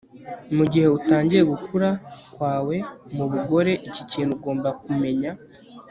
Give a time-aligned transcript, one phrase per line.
[0.55, 1.89] Mugihe utangiye gukura
[2.33, 2.75] kwawe
[3.15, 5.31] mubugore iki kintu ugomba kumenya